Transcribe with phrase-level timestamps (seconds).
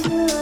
[0.00, 0.41] love.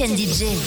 [0.00, 0.59] D'Etienne DJ.